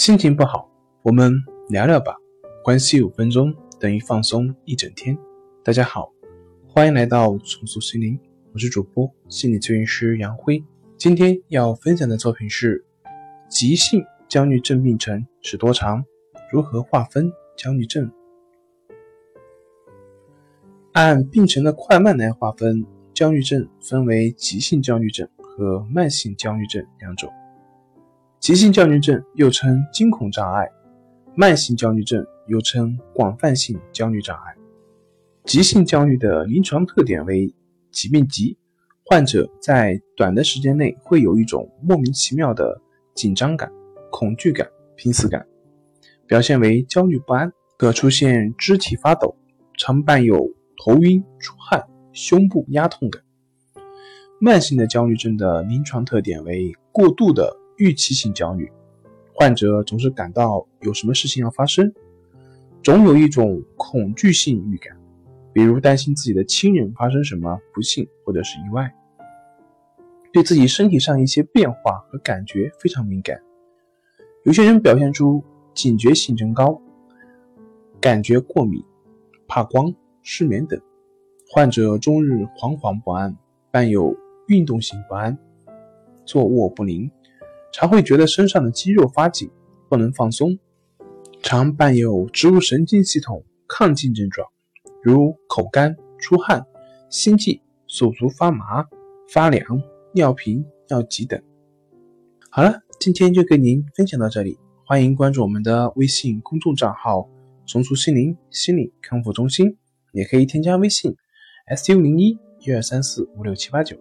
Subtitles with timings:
[0.00, 0.70] 心情不好，
[1.02, 1.32] 我们
[1.70, 2.14] 聊聊吧。
[2.62, 5.18] 关系五分钟等于放松一整天。
[5.64, 6.12] 大家好，
[6.68, 8.16] 欢迎来到重塑心灵，
[8.52, 10.62] 我是主播心理咨询师杨辉。
[10.96, 12.84] 今天要分享的作品是：
[13.50, 16.04] 急性焦虑症病程是多长？
[16.52, 18.08] 如何划分焦虑症？
[20.92, 27.28] 按病程的快慢来划分，焦虑症分为急性焦虑症和慢性焦虑症两种。
[28.40, 30.70] 急性焦虑症又称惊恐障碍，
[31.34, 34.54] 慢性焦虑症又称广泛性焦虑障碍。
[35.44, 37.52] 急性焦虑的临床特点为
[37.90, 38.56] 疾病急，
[39.04, 42.80] 患者在短的时间内会有一种莫名其妙的
[43.12, 43.70] 紧张感、
[44.10, 45.44] 恐惧感、濒死感，
[46.26, 49.34] 表现为焦虑不安，可出现肢体发抖，
[49.76, 50.48] 常伴有
[50.82, 53.20] 头晕、出汗、胸部压痛等。
[54.40, 57.56] 慢性的焦虑症的临床特点为过度的。
[57.78, 58.70] 预期性焦虑，
[59.34, 61.92] 患者总是感到有什么事情要发生，
[62.82, 64.96] 总有一种恐惧性预感，
[65.52, 68.92] 比如担心自己的亲人发生什么不幸或者是意外，
[70.32, 73.40] 对自己身体上一些变化和感觉非常敏感。
[74.44, 75.42] 有些人表现出
[75.74, 76.80] 警觉性增高，
[78.00, 78.82] 感觉过敏、
[79.46, 80.80] 怕光、失眠等。
[81.50, 83.34] 患者终日惶惶不安，
[83.70, 84.14] 伴有
[84.48, 85.38] 运动性不安，
[86.24, 87.10] 坐卧不宁。
[87.72, 89.50] 常会觉得身上的肌肉发紧，
[89.88, 90.58] 不能放松，
[91.42, 94.48] 常伴有植物神经系统亢进症状，
[95.02, 96.64] 如口干、出汗、
[97.10, 98.86] 心悸、手足发麻、
[99.32, 99.62] 发凉、
[100.12, 101.40] 尿频、尿急等。
[102.50, 107.28] 好了，今天就跟您分享到这里，欢迎关注我们的微信公众账号
[107.66, 109.76] “重塑心灵心理康复中心”，
[110.12, 111.14] 也可以添加微信
[111.76, 113.96] “su 零一一二三四五六七八九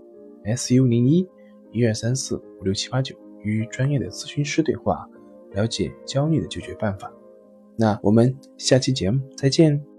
[0.56, 1.28] ”，“su 零一
[1.74, 3.14] 一二三四五六七八九”。
[3.44, 5.08] 与专业的咨询师对话，
[5.52, 7.12] 了解焦虑的解决办法。
[7.76, 9.97] 那我们下期节目再见。